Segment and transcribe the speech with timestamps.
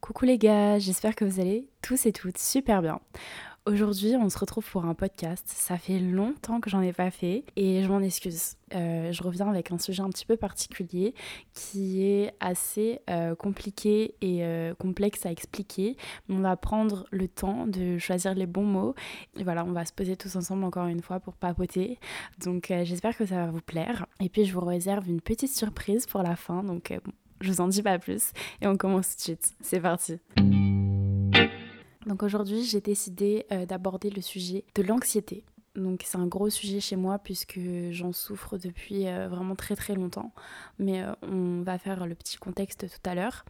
[0.00, 3.00] Coucou les gars, j'espère que vous allez tous et toutes super bien.
[3.66, 5.42] Aujourd'hui, on se retrouve pour un podcast.
[5.48, 8.54] Ça fait longtemps que j'en ai pas fait et je m'en excuse.
[8.76, 11.14] Euh, je reviens avec un sujet un petit peu particulier
[11.52, 15.96] qui est assez euh, compliqué et euh, complexe à expliquer.
[16.28, 18.94] On va prendre le temps de choisir les bons mots
[19.36, 21.98] et voilà, on va se poser tous ensemble encore une fois pour papoter.
[22.44, 24.06] Donc j'espère que ça va vous plaire.
[24.20, 26.62] Et puis je vous réserve une petite surprise pour la fin.
[26.62, 26.96] Donc
[27.40, 28.30] je vous en dis pas plus
[28.62, 29.54] et on commence tout de suite.
[29.60, 30.20] C'est parti.
[32.06, 35.44] Donc aujourd'hui, j'ai décidé euh, d'aborder le sujet de l'anxiété.
[35.74, 37.60] Donc c'est un gros sujet chez moi puisque
[37.90, 40.32] j'en souffre depuis euh, vraiment très très longtemps.
[40.78, 43.44] Mais euh, on va faire le petit contexte tout à l'heure.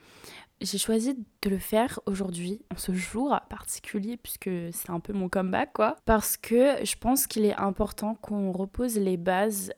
[0.63, 5.29] J'ai choisi de le faire aujourd'hui, en ce jour particulier, puisque c'est un peu mon
[5.29, 5.97] comeback, quoi.
[6.07, 9.71] Parce que je pense qu'il est important qu'on repose les bases.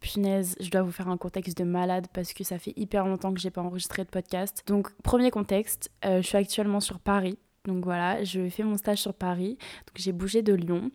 [0.00, 3.32] punaise, je dois vous faire un contexte de malade parce que ça fait hyper longtemps
[3.32, 4.62] que j'ai pas enregistré de podcast.
[4.66, 7.38] Donc, premier contexte, je suis actuellement sur Paris.
[7.64, 9.56] Donc voilà, je fais mon stage sur Paris.
[9.86, 10.90] Donc j'ai bougé de Lyon.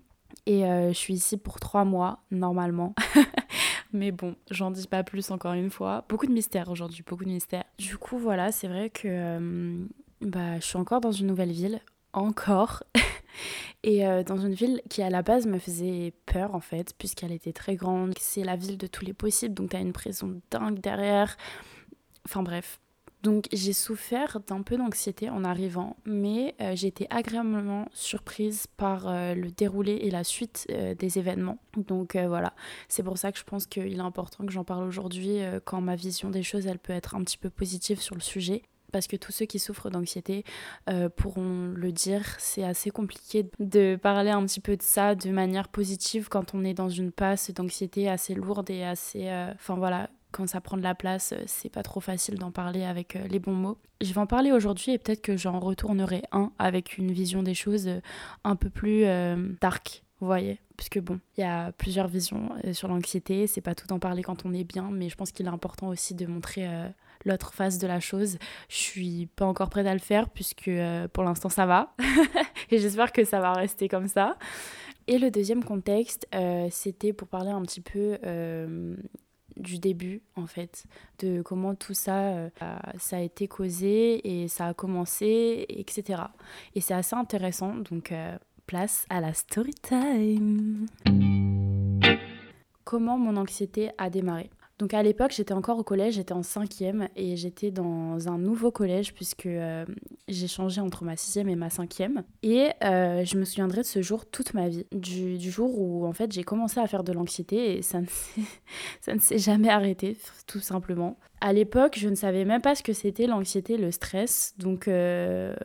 [0.45, 2.95] Et euh, je suis ici pour trois mois, normalement.
[3.93, 6.05] Mais bon, j'en dis pas plus encore une fois.
[6.07, 7.65] Beaucoup de mystères aujourd'hui, beaucoup de mystères.
[7.77, 9.85] Du coup, voilà, c'est vrai que euh,
[10.21, 11.81] bah, je suis encore dans une nouvelle ville.
[12.13, 12.83] Encore.
[13.83, 17.33] et euh, dans une ville qui à la base me faisait peur en fait, puisqu'elle
[17.33, 18.13] était très grande.
[18.17, 21.35] C'est la ville de tous les possibles, donc t'as une pression dingue derrière.
[22.25, 22.79] Enfin bref,
[23.28, 29.09] donc j'ai souffert d'un peu d'anxiété en arrivant, mais euh, j'ai été agréablement surprise par
[29.09, 31.58] euh, le déroulé et la suite euh, des événements.
[31.75, 32.53] Donc voilà,
[32.88, 35.95] c'est pour ça que je pense qu'il est important que j'en parle aujourd'hui quand ma
[35.95, 39.17] vision des choses, elle peut être un petit peu positive sur le sujet parce que
[39.17, 40.44] tous ceux qui souffrent d'anxiété
[41.17, 45.67] pourront le dire, c'est assez compliqué de parler un petit peu de ça de manière
[45.67, 49.30] positive quand on est dans une passe d'anxiété assez lourde et assez...
[49.53, 52.83] Enfin voilà, quand ça prend de la place, euh, c'est pas trop facile d'en parler
[52.83, 53.77] avec euh, les bons mots.
[54.01, 57.53] Je vais en parler aujourd'hui et peut-être que j'en retournerai un avec une vision des
[57.53, 57.99] choses euh,
[58.43, 59.05] un peu plus
[59.59, 63.91] dark, vous voyez Puisque bon, il y a plusieurs visions sur l'anxiété, c'est pas tout
[63.91, 66.69] en parler quand on est bien, mais je pense qu'il est important aussi de montrer
[67.25, 68.38] l'autre face de la chose.
[68.69, 70.69] Je suis pas encore prête à le faire puisque
[71.13, 71.95] pour l'instant ça va
[72.69, 74.38] et j'espère que ça va rester comme ça.
[75.07, 76.27] Et le deuxième contexte,
[76.69, 78.19] c'était pour parler un petit peu
[79.59, 80.85] du début en fait,
[81.19, 82.50] de comment tout ça, euh,
[82.97, 86.23] ça a été causé et ça a commencé, etc.
[86.75, 90.88] Et c'est assez intéressant, donc euh, place à la story time.
[92.84, 94.50] Comment mon anxiété a démarré?
[94.79, 98.69] Donc à l'époque, j'étais encore au collège, j'étais en cinquième et j'étais dans un nouveau
[98.69, 99.85] collège puisque euh,
[100.27, 102.23] j'ai changé entre ma sixième et ma cinquième.
[102.43, 106.13] Et euh, je me souviendrai de ce jour toute ma vie, du, jour où en
[106.13, 110.15] fait j'ai commencé à faire de l'anxiété et ça ne s'est jamais arrêté,
[110.45, 111.17] tout simplement.
[111.41, 115.55] À l'époque, je ne savais même pas ce que c'était l'anxiété, le stress, donc euh,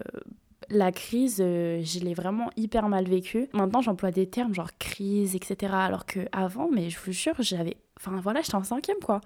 [0.70, 3.50] la crise, je l'ai vraiment hyper mal vécue.
[3.52, 5.74] Maintenant, j'emploie des termes genre crise, etc.
[5.74, 9.20] Alors que avant, mais je vous jure, j'avais Enfin voilà, j'étais en cinquième quoi.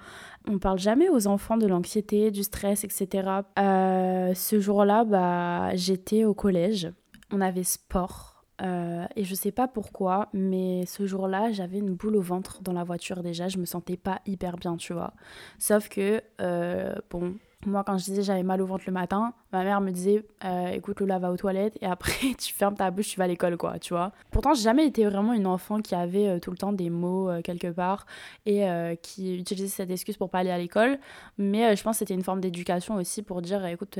[0.47, 3.29] On parle jamais aux enfants de l'anxiété, du stress, etc.
[3.59, 6.93] Euh, ce jour-là, bah, j'étais au collège.
[7.31, 8.45] On avait sport.
[8.63, 12.73] Euh, et je sais pas pourquoi, mais ce jour-là, j'avais une boule au ventre dans
[12.73, 13.49] la voiture déjà.
[13.49, 15.13] Je me sentais pas hyper bien, tu vois.
[15.59, 17.35] Sauf que, euh, bon,
[17.67, 20.69] moi, quand je disais j'avais mal au ventre le matin, ma mère me disait euh,
[20.69, 23.57] écoute, Lola va aux toilettes et après tu fermes ta bouche, tu vas à l'école,
[23.57, 24.13] quoi, tu vois.
[24.31, 27.31] Pourtant, j'ai jamais été vraiment une enfant qui avait euh, tout le temps des mots
[27.31, 28.07] euh, quelque part
[28.45, 28.67] et
[29.03, 30.99] qui utilisait cette excuse pour pas aller à l'école.
[31.39, 33.99] Mais je pense que c'était une forme d'éducation aussi pour dire écoute,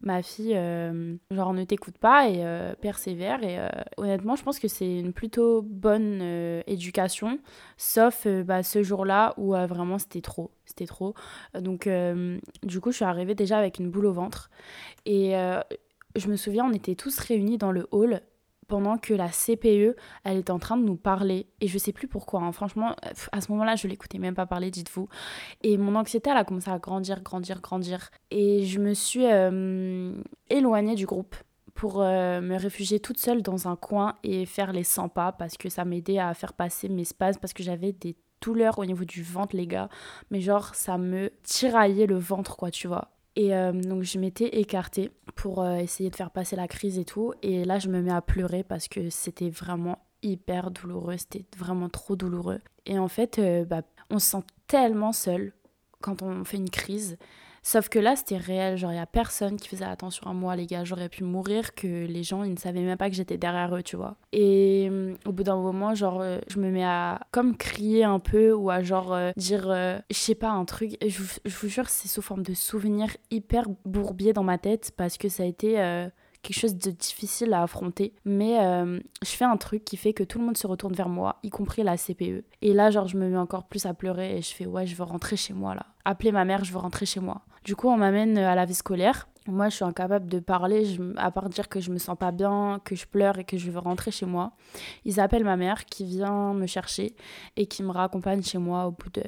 [0.00, 0.58] ma fille,
[1.30, 2.44] genre ne t'écoute pas et
[2.80, 3.42] persévère.
[3.42, 3.58] Et
[3.96, 6.22] honnêtement, je pense que c'est une plutôt bonne
[6.66, 7.38] éducation,
[7.76, 10.50] sauf bah, ce jour-là où vraiment c'était trop.
[10.66, 11.14] C'était trop.
[11.54, 11.88] Donc,
[12.62, 14.50] du coup, je suis arrivée déjà avec une boule au ventre.
[15.06, 15.60] Et euh,
[16.16, 18.22] je me souviens, on était tous réunis dans le hall
[18.68, 21.46] pendant que la CPE, elle était en train de nous parler.
[21.60, 22.52] Et je sais plus pourquoi, hein.
[22.52, 22.94] franchement,
[23.32, 25.08] à ce moment-là, je l'écoutais même pas parler, dites-vous.
[25.62, 28.10] Et mon anxiété, elle a commencé à grandir, grandir, grandir.
[28.30, 30.12] Et je me suis euh,
[30.50, 31.34] éloignée du groupe
[31.74, 35.56] pour euh, me réfugier toute seule dans un coin et faire les 100 pas parce
[35.56, 39.04] que ça m'aidait à faire passer mes spasmes parce que j'avais des douleurs au niveau
[39.04, 39.88] du ventre, les gars.
[40.30, 43.08] Mais genre, ça me tiraillait le ventre, quoi, tu vois.
[43.38, 47.04] Et euh, donc je m'étais écartée pour euh, essayer de faire passer la crise et
[47.04, 47.34] tout.
[47.40, 51.16] Et là, je me mets à pleurer parce que c'était vraiment hyper douloureux.
[51.18, 52.58] C'était vraiment trop douloureux.
[52.84, 55.52] Et en fait, euh, bah, on se sent tellement seul
[56.00, 57.16] quand on fait une crise.
[57.62, 58.76] Sauf que là, c'était réel.
[58.76, 60.82] Genre, il y a personne qui faisait attention à moi, les gars.
[60.82, 63.84] J'aurais pu mourir que les gens, ils ne savaient même pas que j'étais derrière eux,
[63.84, 64.16] tu vois.
[64.32, 68.52] Et au bout d'un moment, genre, euh, je me mets à comme crier un peu
[68.52, 69.68] ou à genre euh, dire,
[70.10, 70.96] je sais pas, un truc.
[71.00, 75.16] Je, je vous jure, c'est sous forme de souvenirs hyper bourbiers dans ma tête parce
[75.16, 75.74] que ça a été
[76.42, 78.14] quelque chose de difficile à affronter.
[78.24, 78.58] Mais
[79.22, 81.50] je fais un truc qui fait que tout le monde se retourne vers moi, y
[81.50, 82.44] compris la CPE.
[82.62, 84.96] Et là, genre, je me mets encore plus à pleurer et je fais, ouais, je
[84.96, 85.86] veux rentrer chez moi là.
[86.04, 87.42] Appeler ma mère, je veux rentrer chez moi.
[87.64, 89.28] Du coup, on m'amène à la vie scolaire.
[89.48, 92.80] Moi, je suis incapable de parler, à part dire que je me sens pas bien,
[92.84, 94.52] que je pleure et que je veux rentrer chez moi.
[95.06, 97.16] Ils appellent ma mère qui vient me chercher
[97.56, 99.22] et qui me raccompagne chez moi au bout de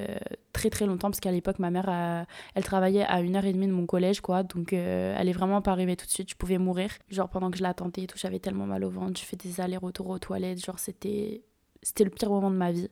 [0.53, 2.23] très très longtemps, parce qu'à l'époque, ma mère, euh,
[2.53, 4.43] elle travaillait à une heure et demie de mon collège, quoi.
[4.43, 6.29] Donc, euh, elle est vraiment pas arrivée tout de suite.
[6.29, 6.91] Je pouvais mourir.
[7.09, 9.19] Genre, pendant que je l'attendais et tout, j'avais tellement mal au ventre.
[9.19, 10.63] Je fais des allers-retours aux toilettes.
[10.63, 11.41] Genre, c'était
[11.83, 12.89] c'était le pire moment de ma vie.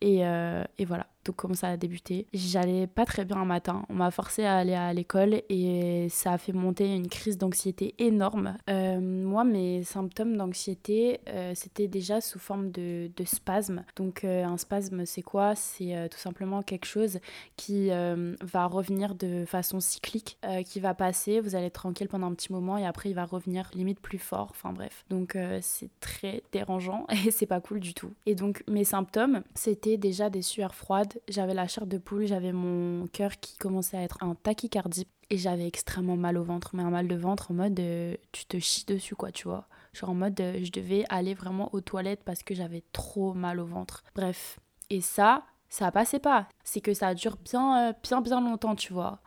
[0.00, 2.26] Et, euh, et, voilà, donc comment ça a débuté.
[2.32, 3.84] J'allais pas très bien un matin.
[3.88, 7.94] On m'a forcé à aller à l'école et ça a fait monter une crise d'anxiété
[7.98, 8.56] énorme.
[8.68, 13.84] Euh, moi, mes symptômes d'anxiété, euh, c'était déjà sous forme de, de spasme.
[13.96, 15.54] Donc un spasme, c'est quoi?
[15.54, 17.18] C'est tout simplement quelque chose
[17.56, 22.34] qui va revenir de façon cyclique, qui va passer, vous allez être tranquille pendant un
[22.34, 24.48] petit moment et après il va revenir limite plus fort.
[24.50, 25.04] Enfin bref.
[25.10, 28.12] Donc c'est très dérangeant et c'est pas cool du tout.
[28.26, 32.52] Et donc mes symptômes, c'était déjà des sueurs froides, j'avais la chair de poule, j'avais
[32.52, 36.82] mon cœur qui commençait à être en tachycardie et j'avais extrêmement mal au ventre, mais
[36.82, 39.68] un mal de ventre en mode euh, tu te chies dessus quoi, tu vois.
[39.92, 43.60] Genre en mode euh, je devais aller vraiment aux toilettes parce que j'avais trop mal
[43.60, 44.02] au ventre.
[44.14, 44.58] Bref,
[44.90, 46.48] et ça, ça passait pas.
[46.64, 49.20] C'est que ça dure bien euh, bien bien longtemps, tu vois.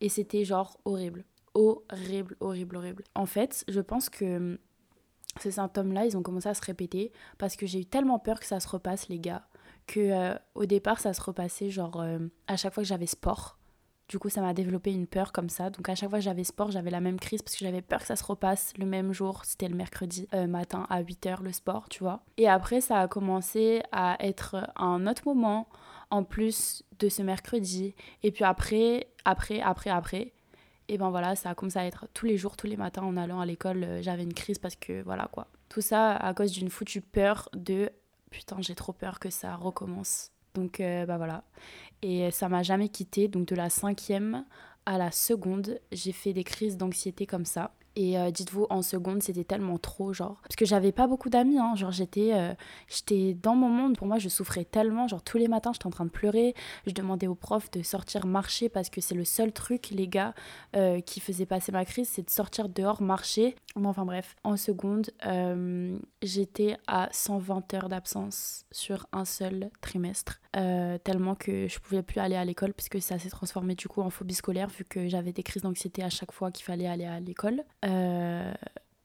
[0.00, 1.24] Et c'était genre horrible.
[1.54, 3.04] Horrible, horrible, horrible.
[3.14, 4.58] En fait, je pense que
[5.40, 8.46] ces symptômes-là, ils ont commencé à se répéter parce que j'ai eu tellement peur que
[8.46, 9.46] ça se repasse, les gars,
[9.86, 13.58] que euh, au départ, ça se repassait genre euh, à chaque fois que j'avais sport.
[14.08, 15.70] Du coup, ça m'a développé une peur comme ça.
[15.70, 18.00] Donc, à chaque fois que j'avais sport, j'avais la même crise parce que j'avais peur
[18.00, 19.44] que ça se repasse le même jour.
[19.44, 22.22] C'était le mercredi euh, matin à 8h le sport, tu vois.
[22.36, 25.68] Et après, ça a commencé à être un autre moment
[26.10, 27.96] en plus de ce mercredi.
[28.22, 30.32] Et puis après, après, après, après,
[30.88, 33.16] et ben voilà, ça a commencé à être tous les jours, tous les matins en
[33.16, 35.48] allant à l'école, j'avais une crise parce que voilà quoi.
[35.68, 37.90] Tout ça à cause d'une foutue peur de
[38.36, 40.30] putain, j'ai trop peur que ça recommence.
[40.54, 41.42] Donc euh, bah voilà.
[42.02, 43.28] Et ça m'a jamais quitté.
[43.28, 44.44] Donc de la cinquième
[44.84, 47.72] à la seconde, j'ai fait des crises d'anxiété comme ça.
[47.96, 50.38] Et euh, dites-vous, en seconde, c'était tellement trop, genre.
[50.42, 51.74] Parce que j'avais pas beaucoup d'amis, hein.
[51.76, 52.52] Genre, j'étais euh,
[52.88, 53.96] j'étais dans mon monde.
[53.96, 55.08] Pour moi, je souffrais tellement.
[55.08, 56.54] Genre, tous les matins, j'étais en train de pleurer.
[56.86, 60.34] Je demandais aux profs de sortir marcher parce que c'est le seul truc, les gars,
[60.76, 63.56] euh, qui faisait passer ma crise, c'est de sortir dehors marcher.
[63.82, 64.36] Enfin, bref.
[64.44, 65.10] En seconde,
[66.26, 70.40] j'étais à 120 heures d'absence sur un seul trimestre.
[70.52, 74.00] tellement que je pouvais plus aller à l'école parce que ça s'est transformé du coup
[74.00, 77.04] en phobie scolaire vu que j'avais des crises d'anxiété à chaque fois qu'il fallait aller
[77.04, 77.64] à l'école.
[77.84, 78.52] Euh,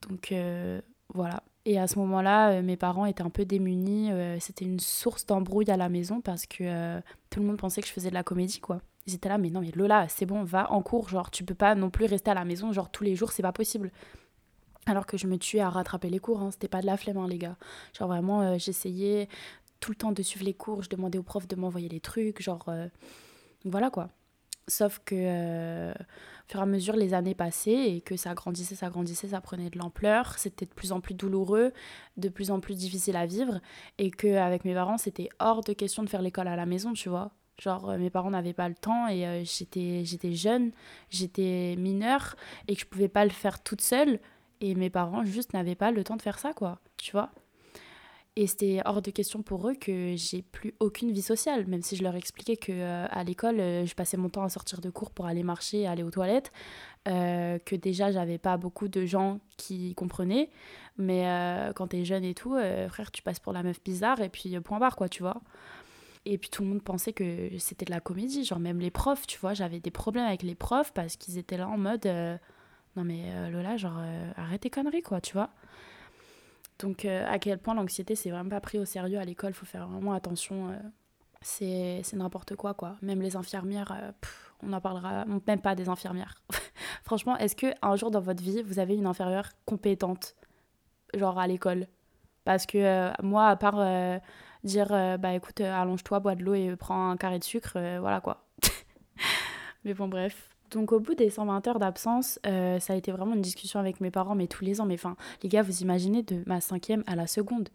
[0.10, 0.82] donc euh,
[1.14, 1.44] voilà.
[1.66, 4.10] Et à ce moment-là, euh, mes parents étaient un peu démunis.
[4.40, 7.94] C'était une source d'embrouille à la maison parce que tout le monde pensait que je
[7.94, 8.82] faisais de la comédie, quoi.
[9.08, 11.10] Ils étaient là, mais non, mais Lola, c'est bon, va en cours.
[11.10, 13.42] Genre, tu peux pas non plus rester à la maison, genre tous les jours, c'est
[13.42, 13.92] pas possible.
[14.88, 16.52] Alors que je me tuais à rattraper les cours, hein.
[16.52, 17.58] c'était pas de la flemme, hein, les gars.
[17.98, 19.28] Genre vraiment, j'essayais
[19.80, 22.42] tout le temps de suivre les cours, je demandais aux profs de m'envoyer les trucs,
[22.42, 22.70] genre.
[23.66, 24.10] voilà quoi.
[24.68, 25.94] Sauf que
[26.52, 29.70] fur et à mesure les années passaient et que ça grandissait, ça grandissait, ça prenait
[29.70, 31.72] de l'ampleur, c'était de plus en plus douloureux,
[32.18, 33.62] de plus en plus difficile à vivre
[33.98, 37.08] et qu'avec mes parents, c'était hors de question de faire l'école à la maison, tu
[37.08, 37.32] vois.
[37.58, 40.72] Genre, euh, mes parents n'avaient pas le temps et euh, j'étais, j'étais jeune,
[41.10, 42.36] j'étais mineure
[42.68, 44.20] et que je pouvais pas le faire toute seule.
[44.62, 46.80] Et mes parents juste n'avaient pas le temps de faire ça, quoi.
[46.98, 47.32] Tu vois
[48.38, 51.98] et c'était hors de question pour eux que j'ai plus aucune vie sociale, même si
[51.98, 54.90] je leur expliquais que euh, à l'école, euh, je passais mon temps à sortir de
[54.90, 56.52] cours pour aller marcher, aller aux toilettes,
[57.10, 60.50] euh, que déjà j'avais pas beaucoup de gens qui comprenaient,
[60.98, 61.26] mais
[61.76, 62.56] quand t'es jeune et tout,
[62.90, 65.42] frère, tu passes pour la meuf bizarre et puis point barre quoi, tu vois.
[66.26, 69.28] Et puis tout le monde pensait que c'était de la comédie, genre même les profs,
[69.28, 72.08] tu vois, j'avais des problèmes avec les profs parce qu'ils étaient là en mode
[72.96, 74.02] non mais Lola, genre
[74.36, 75.50] arrête tes conneries quoi, tu vois.
[76.82, 79.66] Donc euh, à quel point l'anxiété c'est vraiment pas pris au sérieux à l'école, faut
[79.66, 80.70] faire vraiment attention.
[80.70, 80.78] Euh,
[81.42, 82.98] c'est n'importe quoi quoi.
[83.02, 84.12] Même les infirmières, euh,
[84.64, 86.42] on n'en parlera même pas des infirmières.
[87.04, 90.36] Franchement, est-ce que un jour dans votre vie vous avez une infirmière compétente,
[91.14, 91.88] genre à l'école?
[92.44, 94.20] Parce que moi, à part
[94.64, 94.88] dire
[95.20, 98.46] bah écoute, allonge-toi, bois de l'eau et prends un carré de sucre, voilà quoi.
[99.84, 100.51] Mais bon, bref.
[100.72, 104.00] Donc au bout des 120 heures d'absence, euh, ça a été vraiment une discussion avec
[104.00, 104.86] mes parents, mais tous les ans.
[104.86, 107.70] Mais enfin, les gars, vous imaginez de ma cinquième à la seconde.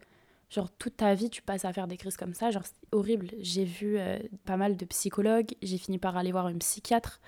[0.49, 2.49] Genre toute ta vie, tu passes à faire des crises comme ça.
[2.51, 3.29] Genre c'est horrible.
[3.39, 5.53] J'ai vu euh, pas mal de psychologues.
[5.61, 7.21] J'ai fini par aller voir une psychiatre.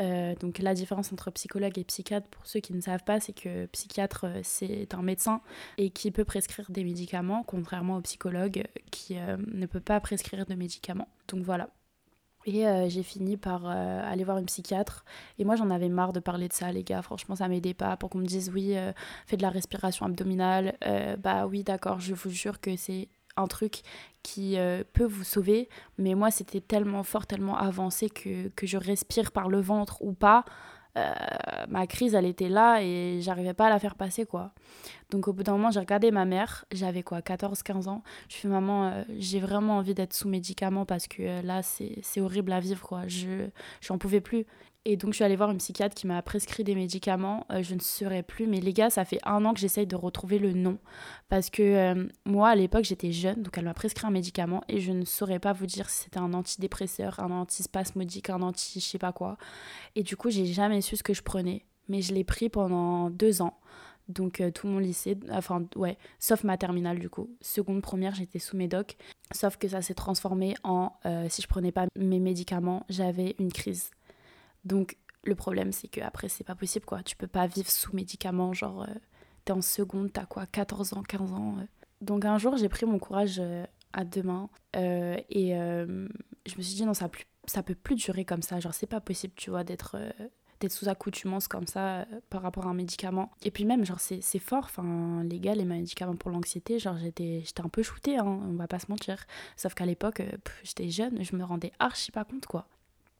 [0.00, 3.32] Euh, donc la différence entre psychologue et psychiatre, pour ceux qui ne savent pas, c'est
[3.32, 5.40] que psychiatre, c'est un médecin
[5.78, 10.54] et qui peut prescrire des médicaments, contrairement au psychologue qui ne peut pas prescrire de
[10.54, 11.08] médicaments.
[11.28, 11.70] Donc voilà.
[12.46, 15.04] Et j'ai fini par aller voir une psychiatre.
[15.38, 17.00] Et moi, j'en avais marre de parler de ça, les gars.
[17.00, 18.74] Franchement, ça m'aidait pas pour qu'on me dise oui,
[19.26, 20.76] fais de la respiration abdominale.
[21.22, 23.82] bah oui, d'accord, je vous jure que c'est un truc
[24.22, 25.68] qui euh, peut vous sauver.
[25.98, 30.12] Mais moi, c'était tellement fort, tellement avancé que, que, je respire par le ventre ou
[30.12, 30.44] pas.
[30.96, 31.12] Euh,
[31.68, 34.52] ma crise, elle était là et j'arrivais pas à la faire passer, quoi.
[35.10, 36.64] Donc, au bout d'un moment, j'ai regardé ma mère.
[36.72, 38.02] J'avais quoi, 14-15 ans.
[38.28, 42.52] Je suis maman, euh, j'ai vraiment envie d'être sous médicaments parce que là, c'est horrible
[42.52, 43.06] à vivre, quoi.
[43.08, 43.48] Je
[43.90, 44.46] n'en pouvais plus.
[44.86, 47.46] Et donc, je suis allée voir une psychiatre qui m'a prescrit des médicaments.
[47.50, 48.46] Euh, je ne saurais plus.
[48.46, 50.78] Mais les gars, ça fait un an que j'essaye de retrouver le nom.
[51.30, 53.42] Parce que euh, moi, à l'époque, j'étais jeune.
[53.42, 54.62] Donc, elle m'a prescrit un médicament.
[54.68, 58.80] Et je ne saurais pas vous dire si c'était un antidépresseur, un antispasmodique, un anti
[58.80, 59.38] je sais pas quoi.
[59.96, 61.64] Et du coup, j'ai jamais su ce que je prenais.
[61.88, 63.58] Mais je l'ai pris pendant deux ans.
[64.08, 65.18] Donc, euh, tout mon lycée.
[65.30, 65.96] Enfin, ouais.
[66.18, 67.30] Sauf ma terminale, du coup.
[67.40, 68.98] Seconde, première, j'étais sous médoc.
[69.32, 70.92] Sauf que ça s'est transformé en
[71.30, 73.90] si je prenais pas mes médicaments, j'avais une crise.
[74.64, 77.02] Donc le problème c'est que après c'est pas possible quoi.
[77.02, 78.94] Tu peux pas vivre sous médicaments, genre euh,
[79.44, 81.56] t'es en seconde, t'as quoi, 14 ans, 15 ans.
[81.58, 81.64] Euh.
[82.00, 86.74] Donc un jour j'ai pris mon courage euh, à deux mains et je me suis
[86.74, 89.50] dit non ça, plus, ça peut plus durer comme ça, genre c'est pas possible tu
[89.50, 89.96] vois d'être
[90.60, 93.30] d'être sous accoutumance comme ça par rapport à un médicament.
[93.42, 97.42] Et puis même, genre, c'est, fort, enfin, les gars, les médicaments pour l'anxiété, genre, j'étais,
[97.44, 99.24] j'étais un peu shootée, hein, on va pas se mentir.
[99.56, 100.22] Sauf qu'à l'époque,
[100.62, 102.68] j'étais jeune, je me rendais archi pas compte, quoi.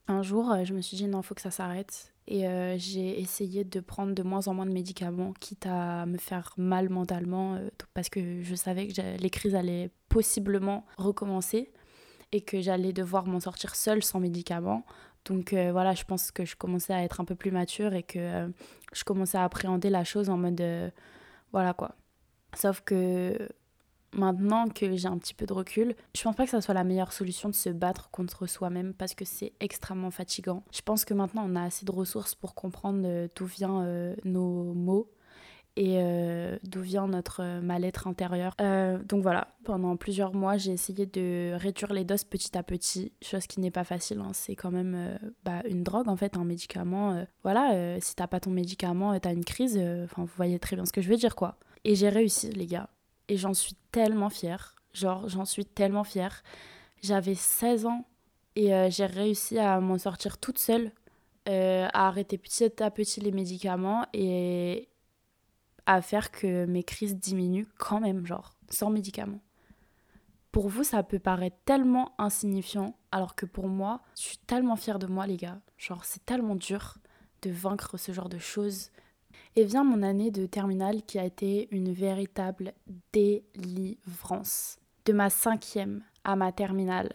[0.07, 2.13] Un jour, euh, je me suis dit non, faut que ça s'arrête.
[2.27, 6.19] Et euh, j'ai essayé de prendre de moins en moins de médicaments, quitte à me
[6.19, 11.71] faire mal mentalement, euh, parce que je savais que les crises allaient possiblement recommencer
[12.33, 14.85] et que j'allais devoir m'en sortir seule sans médicaments.
[15.27, 18.53] Donc voilà, je pense que je commençais à être un peu plus mature et que
[18.93, 20.63] je commençais à appréhender la chose en mode
[21.51, 21.95] voilà quoi.
[22.55, 23.49] Sauf que
[24.14, 26.85] Maintenant que j'ai un petit peu de recul, je pense pas que ça soit la
[26.85, 30.62] meilleure solution de se battre contre soi-même parce que c'est extrêmement fatigant.
[30.73, 34.14] Je pense que maintenant on a assez de ressources pour comprendre euh, d'où viennent euh,
[34.25, 35.11] nos mots
[35.76, 38.54] et euh, d'où vient notre mal-être intérieur.
[39.09, 43.49] donc voilà, pendant plusieurs mois, j'ai essayé de réduire les doses petit à petit, chose
[43.49, 44.21] qui n'est pas facile.
[44.21, 44.30] Hein.
[44.35, 47.26] C'est quand même bah, une drogue en fait, un médicament.
[47.42, 49.76] voilà, si t'as pas ton médicament, t'as une crise.
[50.04, 51.56] Enfin, vous voyez très bien ce que je veux dire quoi.
[51.83, 52.88] Et j'ai réussi, les gars
[53.28, 54.76] et j'en suis tellement fière.
[54.93, 56.43] Genre, j'en suis tellement fière.
[57.02, 58.07] J'avais 16 ans
[58.57, 60.93] et euh, j'ai réussi à m'en sortir toute seule,
[61.49, 64.88] euh, à arrêter petit à petit les médicaments et
[65.87, 69.40] à faire que mes crises diminuent quand même, genre, sans médicaments.
[70.50, 75.00] Pour vous, ça peut paraître tellement insignifiant, alors que pour moi, je suis tellement fière
[75.00, 75.61] de moi, les gars.
[75.76, 76.97] Genre, c'est tellement dur
[77.43, 78.90] de vaincre ce genre de choses,
[79.57, 82.73] et vient mon année de terminale qui a été une véritable
[83.13, 84.79] délivrance.
[85.05, 87.13] De ma cinquième à ma terminale,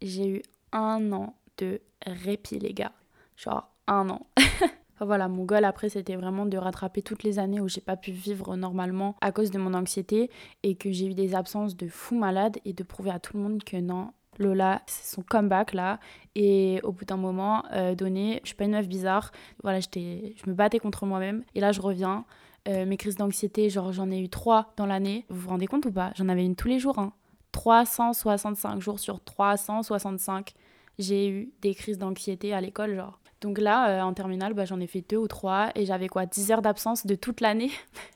[0.00, 2.92] j'ai eu un an de répit, les gars.
[3.36, 4.26] Genre un an.
[5.00, 8.10] voilà, mon goal après, c'était vraiment de rattraper toutes les années où j'ai pas pu
[8.10, 10.30] vivre normalement à cause de mon anxiété
[10.62, 13.42] et que j'ai eu des absences de fou malade et de prouver à tout le
[13.42, 15.98] monde que non, Lola, c'est son comeback là.
[16.34, 19.30] Et au bout d'un moment euh, donné, je suis pas une meuf bizarre.
[19.62, 21.44] Voilà, j'étais, je me battais contre moi-même.
[21.54, 22.24] Et là, je reviens.
[22.68, 25.26] Euh, mes crises d'anxiété, genre j'en ai eu trois dans l'année.
[25.28, 26.12] Vous vous rendez compte ou pas?
[26.14, 26.98] J'en avais une tous les jours.
[26.98, 27.12] Hein.
[27.50, 30.54] 365 jours sur 365,
[30.98, 33.18] j'ai eu des crises d'anxiété à l'école, genre.
[33.40, 35.70] Donc là, euh, en terminale, bah, j'en ai fait deux ou trois.
[35.74, 36.26] Et j'avais quoi?
[36.26, 37.70] 10 heures d'absence de toute l'année?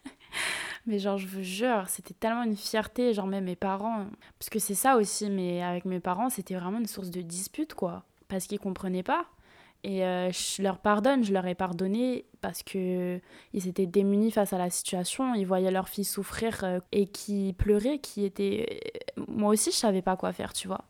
[0.86, 4.06] Mais genre, je vous jure, c'était tellement une fierté, genre même mes parents,
[4.38, 7.74] parce que c'est ça aussi, mais avec mes parents, c'était vraiment une source de dispute,
[7.74, 9.26] quoi, parce qu'ils comprenaient pas.
[9.82, 13.20] Et euh, je leur pardonne, je leur ai pardonné parce que
[13.52, 17.54] ils étaient démunis face à la situation, ils voyaient leur fille souffrir euh, et qui
[17.56, 18.80] pleurait, qui était...
[19.28, 20.84] Moi aussi, je savais pas quoi faire, tu vois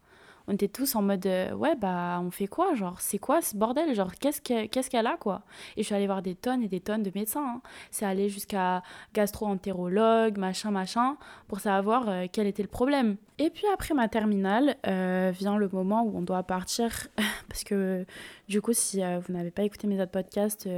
[0.48, 3.56] on était tous en mode euh, ouais bah on fait quoi genre c'est quoi ce
[3.56, 5.42] bordel genre qu'est-ce qu'est-ce qu'elle a quoi?
[5.76, 7.62] Et je suis allée voir des tonnes et des tonnes de médecins hein.
[7.90, 8.82] c'est allé jusqu'à
[9.14, 11.16] gastro-entérologue machin machin
[11.48, 15.68] pour savoir euh, quel était le problème et puis après ma terminale euh, vient le
[15.68, 17.08] moment où on doit partir
[17.48, 18.06] parce que
[18.48, 20.68] du coup si vous n'avez pas écouté mes autres podcasts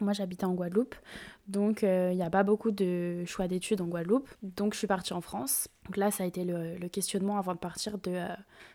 [0.00, 0.94] moi j'habitais en Guadeloupe
[1.50, 4.28] donc, il n'y a pas beaucoup de choix d'études en Guadeloupe.
[4.44, 5.66] Donc, je suis partie en France.
[5.84, 8.20] Donc là, ça a été le, questionnement avant de partir de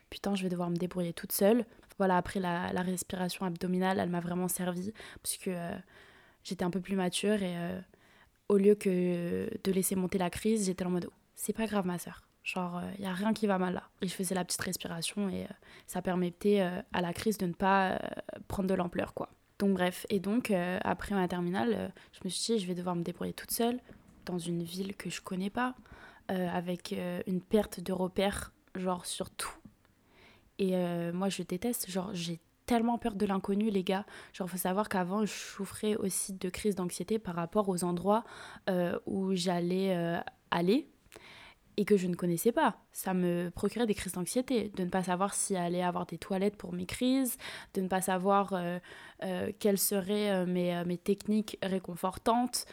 [0.09, 1.65] putain, je vais devoir me débrouiller toute seule.
[1.97, 4.91] Voilà, après la, respiration abdominale, elle m'a vraiment servi
[5.23, 5.75] parce que euh,
[6.43, 7.79] j'étais un peu plus mature et euh,
[8.49, 11.97] au lieu que de laisser monter la crise, j'étais en mode c'est pas grave, ma
[11.97, 12.23] soeur.
[12.45, 13.83] Genre, il euh, y a rien qui va mal là.
[14.01, 15.47] Et je faisais la petite respiration et
[15.87, 17.99] ça permettait à la crise de ne pas
[18.47, 19.29] prendre de l'ampleur, quoi.
[19.59, 22.75] Donc bref, et donc euh, après ma terminale, euh, je me suis dit je vais
[22.75, 23.79] devoir me débrouiller toute seule
[24.25, 25.75] dans une ville que je connais pas,
[26.31, 26.95] euh, avec
[27.27, 29.53] une perte de repères, genre sur tout.
[30.57, 30.73] Et
[31.11, 34.05] moi je déteste, genre j'ai tellement peur de l'inconnu les gars.
[34.33, 38.23] Genre faut savoir qu'avant je souffrais aussi de crise d'anxiété par rapport aux endroits
[39.05, 40.17] où j'allais
[40.49, 40.89] aller
[41.77, 42.77] et que je ne connaissais pas.
[42.93, 46.55] Ça me procurait des crises d'anxiété, de ne pas savoir s'il allait avoir des toilettes
[46.55, 47.37] pour mes crises,
[47.73, 48.79] de ne pas savoir euh,
[49.23, 52.65] euh, quelles seraient euh, mes, mes, techniques réconfortantes,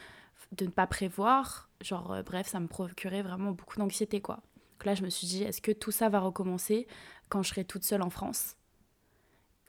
[0.53, 1.69] de ne pas prévoir.
[1.81, 4.35] Genre, bref, ça me procurait vraiment beaucoup d'anxiété, quoi.
[4.73, 6.87] Donc là, je me suis dit, est-ce que tout ça va recommencer
[7.29, 8.55] quand je serai toute seule en France?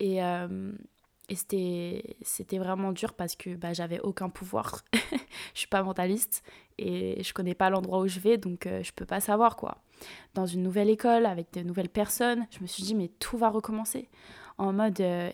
[0.01, 0.21] Et,
[1.31, 4.85] et c'était vraiment dur parce que bah, j'avais aucun pouvoir.
[4.93, 6.43] je suis pas mentaliste
[6.79, 9.79] et je connais pas l'endroit où je vais, donc euh, je peux pas savoir quoi.
[10.35, 13.49] Dans une nouvelle école, avec de nouvelles personnes, je me suis dit, mais tout va
[13.49, 14.09] recommencer.
[14.59, 15.31] En mode, euh,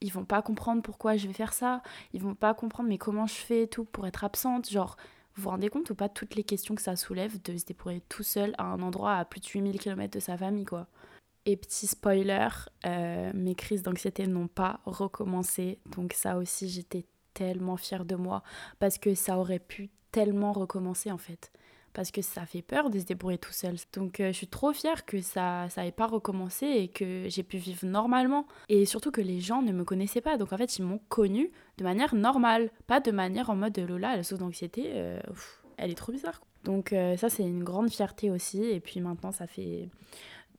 [0.00, 1.82] ils vont pas comprendre pourquoi je vais faire ça,
[2.12, 4.70] ils vont pas comprendre, mais comment je fais tout pour être absente.
[4.70, 4.96] Genre,
[5.34, 8.02] vous vous rendez compte ou pas toutes les questions que ça soulève de se débrouiller
[8.08, 10.86] tout seul à un endroit à plus de 8000 km de sa famille, quoi.
[11.46, 12.48] Et petit spoiler,
[12.86, 15.78] euh, mes crises d'anxiété n'ont pas recommencé.
[15.86, 18.42] Donc ça aussi, j'étais tellement fière de moi
[18.78, 21.50] parce que ça aurait pu tellement recommencer en fait.
[21.92, 23.76] Parce que ça fait peur de se débrouiller tout seul.
[23.92, 27.56] Donc euh, je suis trop fière que ça n'ait pas recommencé et que j'ai pu
[27.56, 28.46] vivre normalement.
[28.68, 30.36] Et surtout que les gens ne me connaissaient pas.
[30.36, 32.70] Donc en fait, ils m'ont connue de manière normale.
[32.86, 34.92] Pas de manière en mode Lola, elle souffre d'anxiété.
[34.94, 35.20] Euh,
[35.76, 36.40] elle est trop bizarre.
[36.64, 38.64] Donc ça, c'est une grande fierté aussi.
[38.64, 39.90] Et puis maintenant, ça fait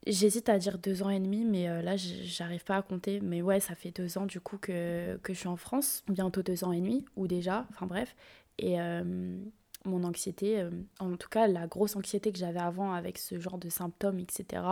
[0.07, 3.19] J'hésite à dire deux ans et demi, mais euh, là, j'arrive pas à compter.
[3.21, 6.43] Mais ouais, ça fait deux ans du coup que, que je suis en France, bientôt
[6.43, 8.15] deux ans et demi, ou déjà, enfin bref.
[8.57, 9.37] Et euh,
[9.85, 10.69] mon anxiété, euh,
[10.99, 14.63] en tout cas la grosse anxiété que j'avais avant avec ce genre de symptômes, etc.,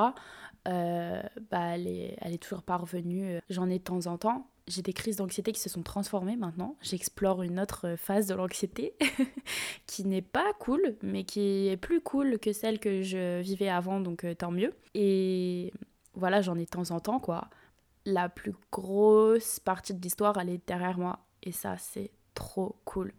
[0.65, 3.39] bah, elle, est, toujours pas revenue.
[3.49, 6.77] J'en ai de temps en temps, j'ai des crises d'anxiété qui se sont transformées maintenant.
[6.81, 8.95] J'explore une autre phase de l'anxiété
[9.87, 13.99] qui n'est pas cool, mais qui est plus cool que celle que je vivais avant,
[13.99, 14.73] donc euh, tant mieux.
[14.93, 15.73] Et
[16.13, 17.49] voilà, j'en ai de temps en temps, quoi.
[18.05, 21.19] La plus grosse partie de l'histoire, elle est derrière moi.
[21.41, 23.13] Et ça, c'est trop cool.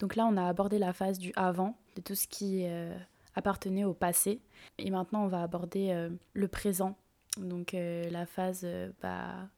[0.00, 2.96] Donc là, on a abordé la phase du avant, de tout ce qui euh,
[3.34, 4.40] appartenait au passé.
[4.78, 6.96] Et maintenant, on va aborder euh, le présent,
[7.36, 8.66] donc euh, la phase
[9.02, 9.48] bah,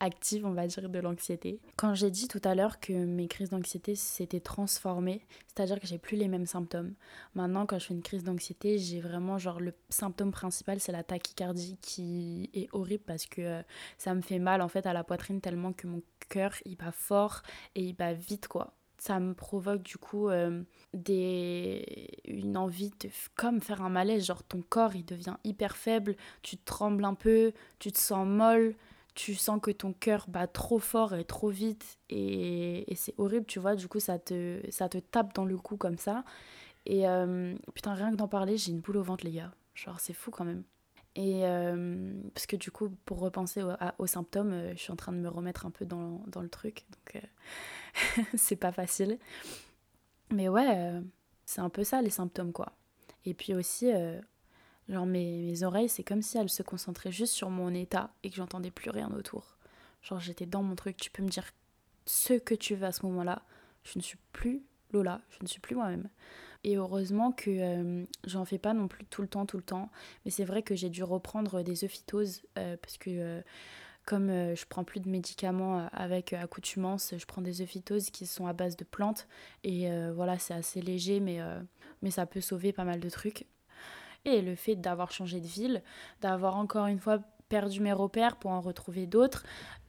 [0.00, 1.60] active, on va dire, de l'anxiété.
[1.76, 5.96] Quand j'ai dit tout à l'heure que mes crises d'anxiété s'étaient transformées, c'est-à-dire que j'ai
[5.96, 6.92] plus les mêmes symptômes.
[7.34, 11.04] Maintenant, quand je fais une crise d'anxiété, j'ai vraiment genre le symptôme principal, c'est la
[11.04, 13.62] tachycardie qui est horrible parce que
[13.96, 16.92] ça me fait mal en fait à la poitrine tellement que mon cœur il bat
[16.92, 17.42] fort
[17.74, 20.62] et il bat vite quoi ça me provoque du coup euh,
[20.94, 22.08] des...
[22.26, 26.56] une envie de comme faire un malaise, genre ton corps il devient hyper faible, tu
[26.56, 28.74] trembles un peu, tu te sens molle,
[29.14, 33.58] tu sens que ton cœur bat trop fort et trop vite et, c'est horrible, tu
[33.58, 36.24] vois, du coup ça te, ça te tape dans le cou comme ça.
[36.86, 40.00] Et euh, putain, rien que d'en parler, j'ai une boule au ventre les gars, genre
[40.00, 40.62] c'est fou quand même.
[41.16, 43.64] Et euh, parce que du coup, pour repenser
[43.98, 46.84] aux, symptômes, je suis en train de me remettre un peu dans, dans le truc.
[46.92, 47.22] Donc,
[48.34, 49.18] c'est pas facile.
[50.30, 51.00] Mais ouais, euh,
[51.44, 52.72] c'est un peu ça les symptômes quoi.
[53.24, 54.20] Et puis aussi, euh,
[54.88, 58.30] genre mes, mes oreilles, c'est comme si elles se concentraient juste sur mon état et
[58.30, 59.56] que j'entendais plus rien autour.
[60.02, 61.44] Genre j'étais dans mon truc, tu peux me dire
[62.06, 63.42] ce que tu veux à ce moment-là.
[63.84, 66.08] Je ne suis plus Lola, je ne suis plus moi-même.
[66.64, 69.90] Et heureusement que euh, j'en fais pas non plus tout le temps, tout le temps.
[70.24, 73.42] Mais c'est vrai que j'ai dû reprendre des œphytoses parce que
[74.06, 78.10] comme euh, je prends plus de médicaments euh, avec euh, accoutumance, je prends des œphytoses
[78.10, 79.26] qui sont à base de plantes.
[79.64, 81.40] Et voilà, c'est assez léger, mais,
[82.02, 83.46] mais ça peut sauver pas mal de trucs.
[84.24, 85.82] Et le fait d'avoir changé de ville,
[86.20, 89.44] d'avoir encore une fois perdu mes repères pour en retrouver d'autres,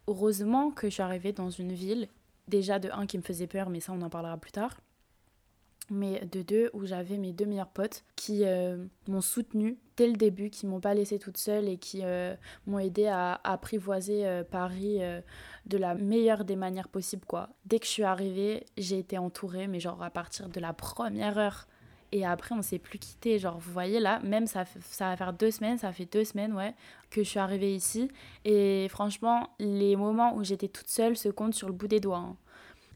[0.07, 2.07] heureusement que je suis arrivée dans une ville,
[2.47, 4.77] déjà de un qui me faisait peur, mais ça on en parlera plus tard
[5.89, 10.13] mais de deux où j'avais mes deux meilleurs potes qui euh, m'ont soutenue dès le
[10.13, 14.43] début, qui m'ont pas laissée toute seule et qui euh, m'ont aidé à, apprivoiser euh,
[14.43, 14.99] Paris
[15.65, 17.49] de la meilleure des manières possibles quoi.
[17.65, 21.37] Dès que je suis arrivée, j'ai été entourée mais genre à partir de la première
[21.37, 21.67] heure.
[22.13, 25.33] Et après on s'est plus quitté genre vous voyez là même ça ça va faire
[25.33, 26.73] deux semaines ça fait deux semaines ouais
[27.09, 28.09] que je suis arrivée ici.
[28.45, 32.19] Et franchement les moments où j'étais toute seule se comptent sur le bout des doigts
[32.19, 32.37] hein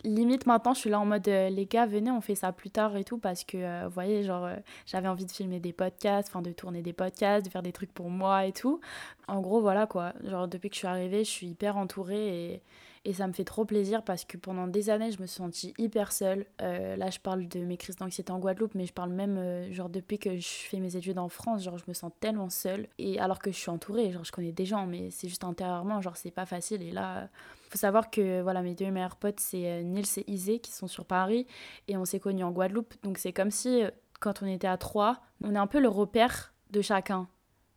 [0.04, 2.70] limite maintenant je suis là en mode euh, les gars venez on fait ça plus
[2.70, 5.74] tard et tout parce que euh, vous voyez genre euh, j'avais envie de filmer des
[5.74, 8.80] podcasts enfin de tourner des podcasts de faire des trucs pour moi et tout.
[9.28, 10.14] En gros voilà quoi.
[10.24, 12.62] Genre depuis que je suis arrivée je suis hyper entourée et,
[13.04, 15.74] Et ça me fait trop plaisir parce que pendant des années, je me suis sentie
[15.80, 16.46] hyper seule.
[16.62, 19.74] Euh, là, je parle de mes crises d'anxiété en Guadeloupe, mais je parle même, euh,
[19.74, 22.88] genre, depuis que je fais mes études en France, genre, je me sens tellement seule.
[23.00, 26.00] Et alors que je suis entourée, genre, je connais des gens, mais c'est juste intérieurement,
[26.00, 26.84] genre, c'est pas facile.
[26.84, 27.30] Et là,
[27.70, 31.06] faut savoir que, voilà, mes deux meilleurs potes, c'est Nils et Isé qui sont sur
[31.06, 31.48] Paris.
[31.88, 32.94] Et on s'est connus en Guadeloupe.
[33.02, 33.82] Donc, c'est comme si,
[34.20, 37.28] quand on était à trois, on est un peu le repère de chacun.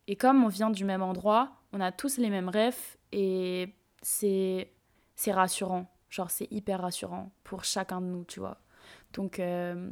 [0.07, 4.71] Et comme on vient du même endroit, on a tous les mêmes rêves et c'est
[5.15, 5.87] c'est rassurant.
[6.09, 8.57] Genre c'est hyper rassurant pour chacun de nous, tu vois.
[9.13, 9.89] Donc euh,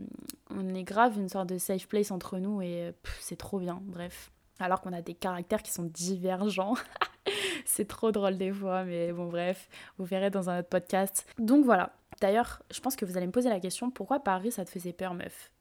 [0.50, 4.32] on est grave une sorte de safe place entre nous et c'est trop bien, bref.
[4.60, 6.76] Alors qu'on a des caractères qui sont divergents.
[7.66, 11.28] c'est trop drôle des fois, mais bon bref, vous verrez dans un autre podcast.
[11.38, 11.94] Donc voilà.
[12.22, 14.94] D'ailleurs, je pense que vous allez me poser la question, pourquoi Paris ça te faisait
[14.94, 15.52] peur, meuf?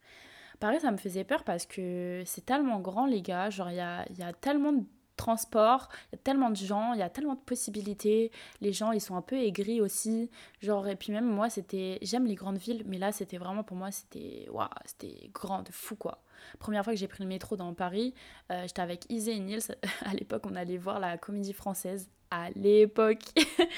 [0.60, 3.50] Paris, ça me faisait peur parce que c'est tellement grand, les gars.
[3.50, 4.84] Genre, il y a, y a tellement
[5.22, 8.30] de transports, il y a tellement de gens, il y a tellement de possibilités.
[8.60, 10.30] Les gens, ils sont un peu aigris aussi.
[10.60, 11.98] Genre, et puis même moi, c'était.
[12.02, 14.46] J'aime les grandes villes, mais là, c'était vraiment pour moi, c'était.
[14.50, 16.22] Waouh, c'était grand, de fou, quoi.
[16.58, 18.14] Première fois que j'ai pris le métro dans Paris,
[18.50, 19.76] euh, j'étais avec Isée et Nils.
[20.04, 22.10] À l'époque, on allait voir la comédie française.
[22.30, 23.22] À l'époque.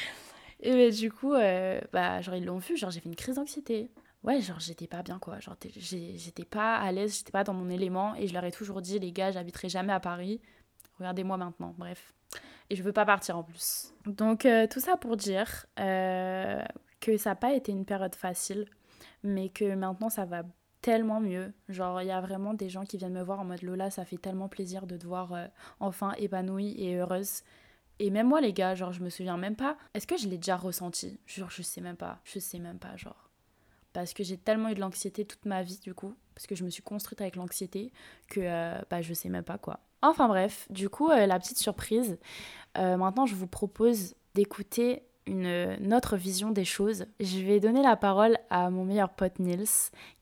[0.60, 3.90] et du coup, euh, bah, genre, ils l'ont vu, genre, j'ai fait une crise d'anxiété
[4.24, 5.38] ouais, genre j'étais pas bien quoi.
[5.38, 8.82] Genre j'étais pas à l'aise, j'étais pas dans mon élément et je leur ai toujours
[8.82, 10.40] dit, les gars, j'habiterai jamais à Paris.
[10.98, 12.14] Regardez-moi maintenant, bref.
[12.70, 13.92] Et je veux pas partir en plus.
[14.06, 16.62] Donc euh, tout ça pour dire euh,
[17.00, 18.66] que ça n'a pas été une période facile,
[19.22, 20.42] mais que maintenant ça va
[20.80, 21.52] tellement mieux.
[21.68, 24.04] Genre il y a vraiment des gens qui viennent me voir en mode Lola, ça
[24.04, 25.46] fait tellement plaisir de te voir euh,
[25.80, 27.42] enfin épanouie et heureuse.
[28.00, 29.76] Et même moi les gars, genre je me souviens même pas.
[29.94, 31.20] Est-ce que je l'ai déjà ressenti?
[31.26, 32.20] Genre je sais même pas.
[32.24, 33.30] Je sais même pas genre
[33.92, 36.64] parce que j'ai tellement eu de l'anxiété toute ma vie du coup, parce que je
[36.64, 37.92] me suis construite avec l'anxiété
[38.28, 38.40] que
[38.90, 39.78] bah, je sais même pas quoi.
[40.04, 42.18] Enfin bref, du coup, euh, la petite surprise,
[42.76, 47.06] euh, maintenant je vous propose d'écouter une, autre vision des choses.
[47.20, 49.64] Je vais donner la parole à mon meilleur pote Nils,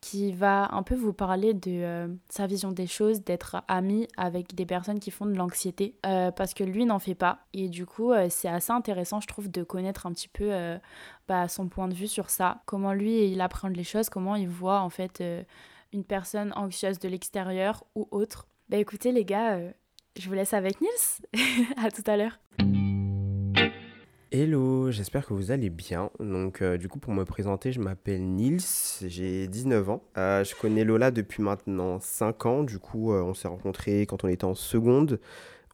[0.00, 4.54] qui va un peu vous parler de euh, sa vision des choses, d'être ami avec
[4.54, 7.40] des personnes qui font de l'anxiété, parce que lui n'en fait pas.
[7.52, 10.52] Et du coup, c'est assez intéressant, je trouve, de connaître un petit peu
[11.26, 14.48] bah, son point de vue sur ça, comment lui, il apprend les choses, comment il
[14.48, 15.24] voit en fait
[15.92, 18.46] une personne anxieuse de l'extérieur ou autre.
[18.72, 19.58] Bah écoutez les gars,
[20.18, 21.26] je vous laisse avec Nils.
[21.76, 22.40] à tout à l'heure.
[24.30, 26.08] Hello, j'espère que vous allez bien.
[26.20, 28.62] Donc, euh, du coup, pour me présenter, je m'appelle Nils,
[29.02, 30.02] j'ai 19 ans.
[30.16, 32.62] Euh, je connais Lola depuis maintenant 5 ans.
[32.62, 35.20] Du coup, euh, on s'est rencontrés quand on était en seconde.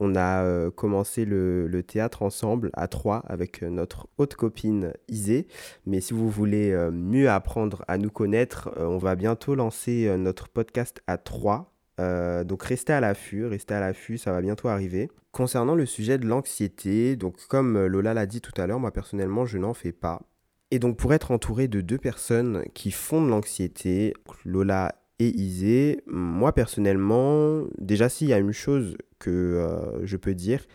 [0.01, 5.47] On a commencé le, le, théâtre ensemble à trois avec notre haute copine Isée.
[5.87, 11.01] Mais si vous voulez mieux apprendre à nous connaître, on va bientôt lancer notre podcast
[11.09, 15.11] à trois euh, donc restez à l'affût, restez à l'affût, ça va bientôt arriver.
[15.33, 18.93] Concernant le sujet de l'anxiété, donc comme euh, Lola l'a dit tout à l'heure, moi
[18.93, 20.23] personnellement je n'en fais pas.
[20.71, 26.03] Et donc pour être entouré de deux personnes qui font de l'anxiété, Lola et Isée,
[26.07, 30.67] moi personnellement, déjà s'il y a une chose que euh, je peux dire,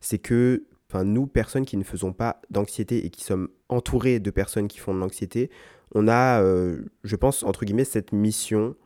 [0.00, 0.64] c'est que
[1.04, 4.92] nous, personnes qui ne faisons pas d'anxiété et qui sommes entourés de personnes qui font
[4.92, 5.48] de l'anxiété,
[5.94, 6.44] on a,
[7.02, 8.76] je pense, entre guillemets, cette mission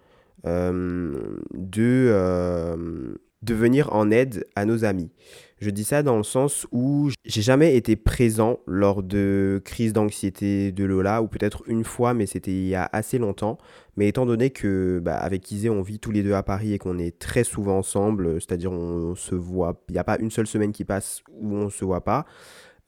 [0.44, 5.10] de, euh, de venir en aide à nos amis.
[5.58, 10.70] Je dis ça dans le sens où j'ai jamais été présent lors de crises d'anxiété
[10.70, 13.56] de Lola, ou peut-être une fois, mais c'était il y a assez longtemps.
[13.96, 16.78] Mais étant donné que bah, avec Isée, on vit tous les deux à Paris et
[16.78, 20.46] qu'on est très souvent ensemble, c'est-à-dire on, se voit, il n'y a pas une seule
[20.46, 22.26] semaine qui passe où on se voit pas.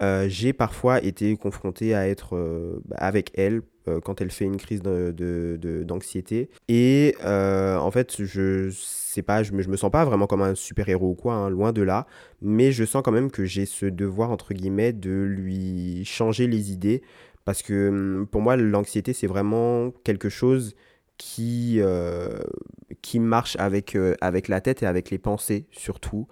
[0.02, 2.36] Euh, j'ai parfois été confronté à être
[2.84, 6.44] bah, avec elle euh, quand elle fait une crise d'anxiété.
[6.44, 10.42] De, et euh, en fait, je sais pas, je me, me sens pas vraiment comme
[10.42, 12.06] un super-héros ou quoi, hein, loin de là,
[12.42, 16.72] mais je sens quand même que j'ai ce devoir, entre guillemets, de lui changer les
[16.72, 17.02] idées,
[17.44, 20.74] parce que hum, pour moi, l'anxiété, c'est vraiment quelque chose
[21.16, 22.38] qui, euh,
[23.02, 26.28] qui marche avec, avec la tête et avec les pensées, surtout.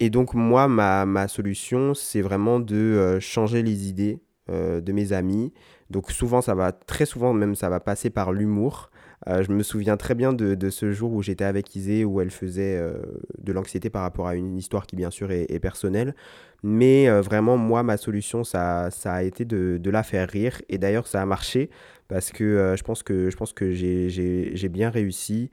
[0.00, 5.52] Et donc, moi, ma, ma solution, c'est vraiment de changer les idées de mes amis,
[5.90, 8.90] donc souvent, ça va, très souvent même, ça va passer par l'humour.
[9.28, 12.30] Euh, je me souviens très bien de, ce jour où j'étais avec Isée, où elle
[12.30, 12.98] faisait euh,
[13.38, 16.14] de l'anxiété par rapport à une histoire qui, bien sûr, est, personnelle.
[16.62, 20.60] Mais euh, vraiment, moi, ma solution, ça, ça a été de, la faire rire.
[20.68, 21.70] Et d'ailleurs, ça a marché
[22.08, 25.50] parce que je pense que, je pense que j'ai bien réussi.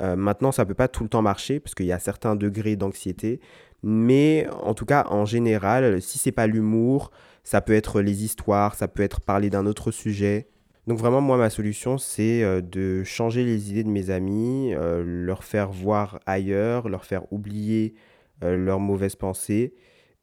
[0.00, 2.76] maintenant, ça ne peut pas tout le temps marcher parce qu'il y a certains degrés
[2.76, 3.40] d'anxiété.
[3.82, 7.10] Mais en tout cas, en général, si c'est pas l'humour,
[7.44, 10.48] ça peut être les histoires, ça peut être parler d'un autre sujet.
[10.86, 15.02] Donc vraiment, moi, ma solution, c'est euh, de changer les idées de mes amis, euh,
[15.04, 17.94] leur faire voir ailleurs, leur faire oublier
[18.42, 19.74] euh, leurs mauvaises pensées.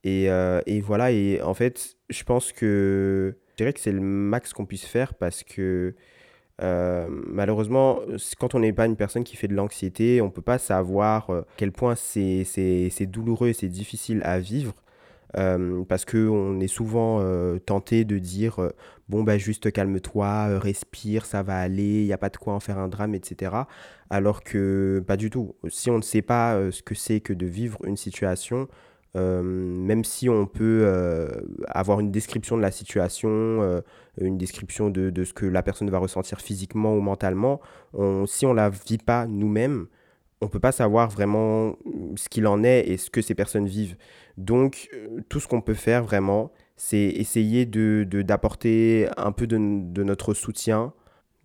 [0.03, 0.27] Et,
[0.65, 4.85] et, voilà, et en fait, je pense que dirais que c'est le max qu'on puisse
[4.85, 5.93] faire parce que
[6.61, 7.99] malheureusement,
[8.39, 11.29] quand on n'est pas une personne qui fait de l'anxiété, on ne peut pas savoir
[11.29, 14.73] à quel point c'est douloureux et c'est difficile à vivre.
[15.37, 18.69] Euh, parce qu'on est souvent euh, tenté de dire euh,
[19.09, 22.59] bon bah juste calme-toi, respire, ça va aller, il n'y a pas de quoi en
[22.59, 23.51] faire un drame, etc.
[24.09, 25.55] Alors que pas du tout.
[25.67, 28.67] Si on ne sait pas ce que c'est que de vivre une situation,
[29.15, 30.87] même si on peut
[31.67, 33.81] avoir une description de la situation,
[34.19, 37.59] une description de, de, ce que la personne va ressentir physiquement ou mentalement,
[38.25, 39.87] si on ne la vit pas nous-mêmes,
[40.41, 41.75] on ne peut pas savoir vraiment
[42.15, 43.97] ce qu'il en est et ce que ces personnes vivent.
[44.37, 49.57] Donc, euh, tout ce qu'on peut faire vraiment, c'est essayer de, d'apporter un peu de,
[49.57, 50.93] notre soutien.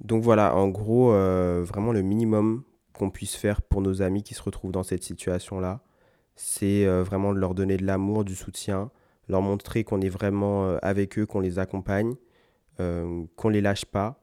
[0.00, 4.35] Donc voilà, en gros, euh, vraiment le minimum qu'on puisse faire pour nos amis qui
[4.35, 5.80] se retrouvent dans cette situation-là,
[6.37, 8.90] c'est euh, vraiment de leur donner de l'amour, du soutien,
[9.28, 12.14] leur montrer qu'on est vraiment avec eux, qu'on les accompagne,
[12.76, 14.20] qu'on les lâche pas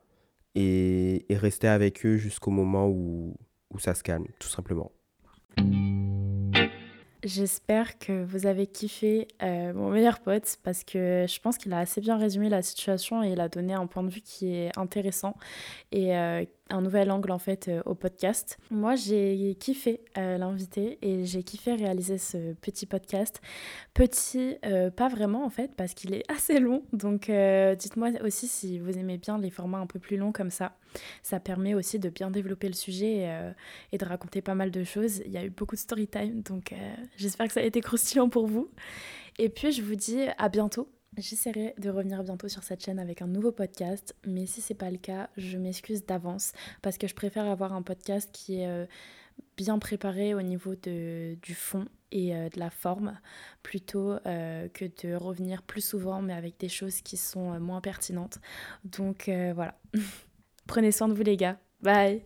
[0.54, 3.36] et rester avec eux jusqu'au moment où,
[3.72, 4.92] où ça se calme, tout simplement.
[7.24, 11.78] J'espère que vous avez kiffé euh, mon meilleur pote parce que je pense qu'il a
[11.78, 14.76] assez bien résumé la situation et il a donné un point de vue qui est
[14.76, 15.36] intéressant
[15.92, 18.58] et euh, un nouvel angle en fait euh, au podcast.
[18.70, 23.42] Moi j'ai kiffé l'inviter et j'ai kiffé réaliser ce petit podcast.
[23.94, 24.56] Petit,
[24.96, 27.32] pas vraiment en fait parce qu'il est assez long donc
[27.78, 30.76] dites-moi aussi si vous aimez bien les formats un peu plus longs comme ça.
[31.24, 33.52] Ça permet aussi de bien développer le sujet euh,
[33.92, 35.22] et, de raconter pas mal de choses.
[35.26, 36.76] Il y a eu beaucoup de story time, donc euh,
[37.18, 38.70] j'espère que ça a été croustillant pour vous.
[39.38, 40.90] Et puis je vous dis à bientôt.
[41.18, 44.90] J'essaierai de revenir bientôt sur cette chaîne avec un nouveau podcast, mais si c'est pas
[44.90, 48.86] le cas, je m'excuse d'avance parce que je préfère avoir un podcast qui est euh,
[49.58, 53.18] bien préparé au niveau du fond et de la forme
[53.64, 58.40] plutôt que de revenir plus souvent mais avec des choses qui sont moins pertinentes.
[58.84, 59.80] Donc voilà.
[60.68, 61.60] Prenez soin de vous les gars.
[61.82, 62.24] Bye